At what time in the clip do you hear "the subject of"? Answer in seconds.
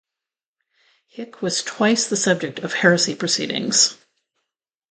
2.07-2.73